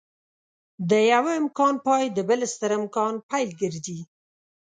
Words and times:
د 0.89 0.91
يوه 1.11 1.31
امکان 1.41 1.75
پای 1.85 2.03
د 2.11 2.19
بل 2.29 2.39
ستر 2.53 2.71
امکان 2.79 3.13
پيل 3.29 3.49
ګرځي. 3.61 3.99